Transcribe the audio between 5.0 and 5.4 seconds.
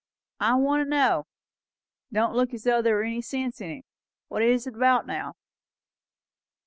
now?"